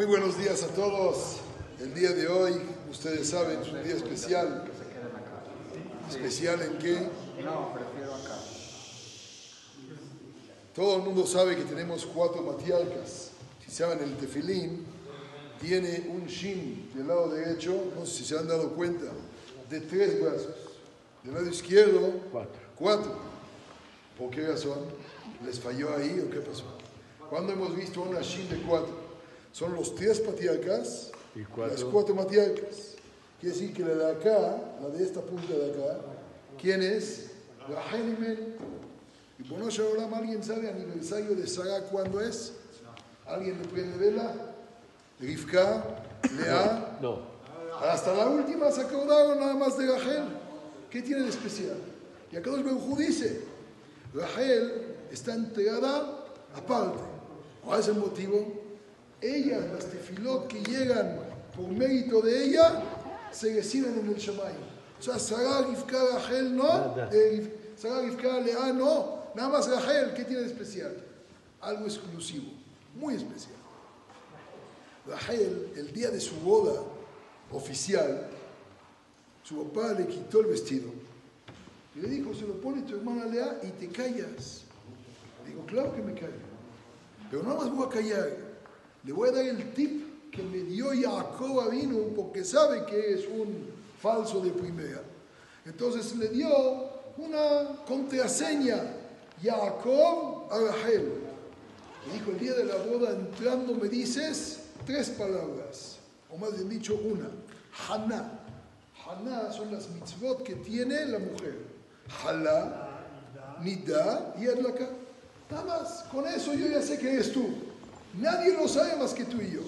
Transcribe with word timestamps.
Muy 0.00 0.06
buenos 0.06 0.38
días 0.38 0.62
a 0.62 0.68
todos. 0.68 1.40
El 1.78 1.92
día 1.92 2.12
de 2.12 2.26
hoy, 2.26 2.54
ustedes 2.90 3.28
saben, 3.28 3.60
es 3.60 3.68
un 3.68 3.82
día 3.84 3.96
especial. 3.96 4.64
¿Especial 6.08 6.62
en 6.62 6.78
qué? 6.78 6.94
No, 7.44 7.74
prefiero 7.74 8.14
acá. 8.14 8.38
Todo 10.74 10.96
el 10.96 11.02
mundo 11.02 11.26
sabe 11.26 11.54
que 11.54 11.64
tenemos 11.64 12.06
cuatro 12.06 12.40
matriarcas. 12.40 13.32
Si 13.62 13.70
saben, 13.70 13.98
el 14.02 14.16
tefilín 14.16 14.86
tiene 15.60 16.08
un 16.08 16.24
shin 16.24 16.90
del 16.94 17.06
lado 17.06 17.28
derecho, 17.28 17.92
no 17.94 18.06
sé 18.06 18.20
si 18.20 18.24
se 18.24 18.38
han 18.38 18.48
dado 18.48 18.70
cuenta, 18.70 19.04
de 19.68 19.80
tres 19.80 20.18
brazos. 20.18 20.54
Del 21.22 21.34
lado 21.34 21.46
izquierdo, 21.46 22.10
Cuatro. 22.32 22.60
cuatro. 22.74 23.16
¿Por 24.18 24.30
qué 24.30 24.46
razón? 24.46 24.78
¿Les 25.44 25.60
falló 25.60 25.94
ahí 25.94 26.24
o 26.26 26.30
qué 26.30 26.40
pasó? 26.40 26.64
¿Cuándo 27.28 27.52
hemos 27.52 27.76
visto 27.76 28.00
una 28.00 28.22
shin 28.22 28.48
de 28.48 28.62
cuatro? 28.62 29.09
Son 29.52 29.74
los 29.74 29.94
tres 29.94 30.20
patriarcas 30.20 31.10
Y 31.34 31.40
las 31.60 31.84
cuatro 31.84 32.14
matriarcas. 32.14 32.94
Quiere 33.40 33.54
decir 33.54 33.72
que 33.72 33.82
la 33.82 33.94
de 33.94 34.10
acá, 34.12 34.60
la 34.82 34.88
de 34.88 35.02
esta 35.02 35.20
punta 35.20 35.54
de 35.54 35.70
acá, 35.70 35.98
¿quién 36.60 36.82
es? 36.82 37.30
Rahel 37.68 38.08
y 38.08 38.20
Men. 38.20 38.56
Y 39.38 39.44
por 39.44 39.58
no 39.58 39.70
Shalom, 39.70 40.12
¿alguien 40.12 40.42
sabe 40.42 40.68
aniversario 40.68 41.34
de 41.34 41.46
Sara 41.46 41.84
cuándo 41.84 42.20
es? 42.20 42.52
¿Alguien 43.26 43.58
le 43.62 43.68
prende 43.68 43.96
vela? 43.96 44.34
Rivka, 45.18 45.84
Lea. 46.36 46.98
No. 47.00 47.30
Hasta 47.80 48.12
la 48.12 48.26
última 48.26 48.70
se 48.70 48.82
acordaron 48.82 49.38
nada 49.38 49.54
más 49.54 49.78
de 49.78 49.86
Rahel. 49.86 50.24
¿Qué 50.90 51.00
tiene 51.00 51.22
de 51.22 51.30
especial? 51.30 51.78
Y 52.30 52.36
acá 52.36 52.50
el 52.50 52.66
Hu 52.66 52.96
dice, 52.96 53.40
Rahel 54.12 54.96
está 55.10 55.34
entregada 55.34 56.24
aparte. 56.54 56.98
¿Cuál 57.64 57.80
es 57.80 57.88
el 57.88 57.94
motivo? 57.94 58.69
Ellas, 59.22 59.62
las 59.72 59.86
tefilot 59.86 60.46
que 60.48 60.60
llegan 60.62 61.18
por 61.54 61.68
mérito 61.68 62.20
de 62.22 62.44
ella, 62.44 62.82
se 63.30 63.54
reciben 63.54 63.98
en 63.98 64.06
el 64.08 64.16
Shamay. 64.16 64.54
O 64.98 65.02
sea, 65.02 65.18
Sarah, 65.18 65.66
Rivka, 65.66 65.98
Rahel 66.14 66.56
no, 66.56 66.64
Nada. 66.66 67.10
eh, 67.12 67.72
Sarah, 67.76 68.00
Rivka, 68.02 68.40
Lea 68.40 68.72
no, 68.72 69.24
nada 69.34 69.48
más 69.48 69.68
Rahel, 69.68 70.12
¿qué 70.14 70.24
tiene 70.24 70.42
de 70.42 70.48
especial? 70.48 70.94
Algo 71.60 71.84
exclusivo, 71.86 72.50
muy 72.94 73.14
especial. 73.14 73.54
Rahel, 75.06 75.72
el 75.76 75.92
día 75.92 76.10
de 76.10 76.20
su 76.20 76.34
boda 76.36 76.82
oficial, 77.52 78.26
su 79.42 79.64
papá 79.64 79.94
le 79.94 80.06
quitó 80.06 80.40
el 80.40 80.46
vestido 80.46 80.90
y 81.96 82.00
le 82.00 82.08
dijo, 82.08 82.32
se 82.34 82.46
lo 82.46 82.60
pone 82.60 82.82
tu 82.82 82.96
hermana 82.96 83.24
Lea 83.26 83.58
y 83.62 83.68
te 83.70 83.88
callas. 83.88 84.62
Digo, 85.46 85.64
claro 85.66 85.94
que 85.94 86.02
me 86.02 86.14
callo, 86.14 86.32
pero 87.30 87.42
no 87.42 87.56
más 87.56 87.70
voy 87.70 87.86
a 87.86 87.90
callar, 87.90 88.30
le 89.04 89.12
voy 89.12 89.28
a 89.28 89.32
dar 89.32 89.44
el 89.44 89.72
tip 89.72 90.30
que 90.30 90.42
me 90.42 90.58
dio 90.58 90.90
Jacob 90.90 91.70
vino 91.70 91.98
porque 92.14 92.44
sabe 92.44 92.84
que 92.86 93.14
es 93.14 93.26
un 93.26 93.68
falso 94.00 94.40
de 94.40 94.50
primera. 94.50 95.02
Entonces 95.64 96.16
le 96.16 96.28
dio 96.28 96.48
una 97.16 97.84
contraseña, 97.86 98.82
Jacob 99.42 100.50
a 100.50 100.58
Rahel. 100.58 101.12
Le 102.06 102.12
dijo, 102.14 102.30
el 102.30 102.38
día 102.38 102.54
de 102.54 102.64
la 102.64 102.76
boda 102.76 103.10
entrando 103.10 103.74
me 103.74 103.88
dices 103.88 104.60
tres 104.86 105.10
palabras, 105.10 105.98
o 106.30 106.38
más 106.38 106.54
bien 106.54 106.68
dicho 106.68 106.94
una, 106.94 107.28
Haná. 107.88 108.40
Haná 109.06 109.52
son 109.52 109.72
las 109.72 109.88
mitzvot 109.90 110.42
que 110.42 110.54
tiene 110.56 111.06
la 111.06 111.18
mujer. 111.18 111.58
Halá, 112.24 113.06
Nidá 113.62 114.34
y 114.40 114.46
Adlaka. 114.46 114.88
Nada 115.50 115.64
más, 115.64 116.04
con 116.12 116.26
eso 116.26 116.54
yo 116.54 116.68
ya 116.68 116.82
sé 116.82 116.98
que 116.98 117.12
eres 117.12 117.32
tú. 117.32 117.69
Nadie 118.18 118.54
lo 118.54 118.66
sabe 118.68 118.96
más 118.96 119.14
que 119.14 119.24
tú 119.24 119.38
y 119.40 119.52
yo. 119.52 119.60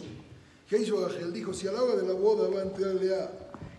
¿Qué 0.68 0.78
hizo 0.78 1.04
Ángel? 1.04 1.32
Dijo, 1.32 1.52
si 1.52 1.68
a 1.68 1.72
la 1.72 1.82
hora 1.82 1.96
de 1.96 2.06
la 2.06 2.14
boda 2.14 2.48
va 2.48 2.60
a 2.60 2.62
entrar 2.64 2.94
Lea 2.94 3.30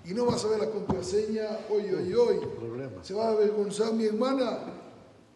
y 0.05 0.13
no 0.13 0.25
va 0.25 0.35
a 0.35 0.37
saber 0.37 0.59
la 0.59 0.69
contraseña, 0.69 1.47
hoy, 1.69 1.91
hoy, 1.93 2.13
hoy, 2.13 2.39
Problema. 2.59 3.03
se 3.03 3.13
va 3.13 3.27
a 3.27 3.31
avergonzar 3.31 3.93
mi 3.93 4.05
hermana, 4.05 4.59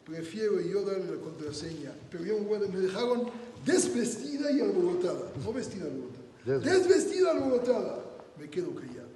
prefiero 0.06 0.62
yo 0.62 0.84
darle 0.84 1.16
la 1.16 1.22
contraseña. 1.22 1.94
Pero 2.12 2.26
yo 2.26 2.40
me 2.40 2.80
dejaron 2.80 3.30
desvestida 3.66 4.52
y 4.52 4.62
alborotada. 4.62 5.32
No 5.44 5.54
vestida 5.54 5.86
alborotada. 5.86 6.60
Desvestida. 6.60 7.32
Alborotada. 7.32 8.00
Me 8.40 8.50
quedo 8.50 8.74
callado. 8.76 9.08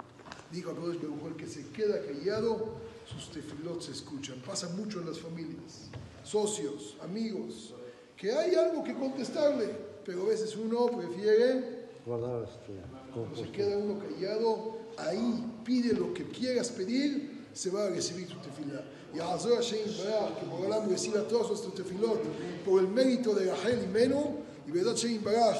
Dijo 0.51 0.71
a 0.71 0.73
todos 0.75 0.95
el 0.95 1.35
que 1.37 1.47
se 1.47 1.65
queda 1.67 2.01
callado, 2.01 2.75
sus 3.05 3.31
tefilot 3.31 3.81
se 3.81 3.91
escuchan. 3.91 4.41
Pasa 4.45 4.67
mucho 4.69 4.99
en 4.99 5.07
las 5.07 5.19
familias. 5.19 5.89
Socios, 6.23 6.97
amigos, 7.01 7.73
que 8.21 8.31
hay 8.31 8.53
algo 8.53 8.83
que 8.83 8.93
contestarle, 8.93 9.65
pero 10.05 10.21
a 10.21 10.25
veces 10.25 10.55
uno 10.55 10.85
prefiere 10.85 11.81
Guardar 12.05 12.43
este 12.43 13.41
se 13.41 13.51
queda 13.51 13.77
uno 13.77 13.99
callado, 13.99 14.77
ahí 14.97 15.43
pide 15.65 15.93
lo 15.93 16.13
que 16.13 16.25
quieras 16.29 16.69
pedir, 16.69 17.47
se 17.51 17.71
va 17.71 17.85
a 17.85 17.89
recibir 17.89 18.27
tu 18.27 18.37
tefilá. 18.37 18.83
Y 19.13 19.19
Azor 19.19 19.55
Hashem 19.55 19.79
Baraj, 19.97 20.39
que 20.39 20.45
por 20.45 20.65
Olam 20.65 20.89
reciba 20.89 21.21
todos 21.27 21.49
nuestros 21.49 21.73
tefilot 21.75 22.21
por 22.63 22.79
el 22.79 22.87
mérito 22.87 23.33
de 23.33 23.51
Rachel 23.51 23.83
y 23.83 23.87
Menú, 23.87 24.37
y 24.67 24.71
Vedat 24.71 24.97
Hashem 24.97 25.23
Baraj, 25.23 25.57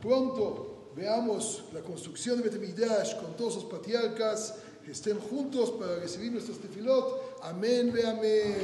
pronto 0.00 0.90
veamos 0.94 1.64
la 1.72 1.80
construcción 1.80 2.36
de 2.36 2.44
Betemigdash 2.44 3.16
con 3.16 3.34
todos 3.34 3.56
los 3.56 3.64
patriarcas, 3.64 4.56
que 4.84 4.92
estén 4.92 5.18
juntos 5.18 5.70
para 5.72 5.96
recibir 5.96 6.30
nuestros 6.32 6.58
tefilot. 6.58 7.38
Amén, 7.42 7.90
ve 7.92 8.06
amén. 8.06 8.54